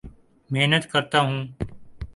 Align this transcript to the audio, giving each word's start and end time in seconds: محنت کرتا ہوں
محنت 0.49 0.83
کرتا 0.91 1.19
ہوں 1.19 1.45